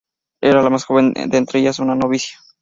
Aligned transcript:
Era 0.41 0.63
la 0.63 0.71
más 0.71 0.85
joven 0.85 1.13
de 1.13 1.37
entre 1.37 1.59
ellas, 1.59 1.77
una 1.77 1.93
novicia. 1.93 2.39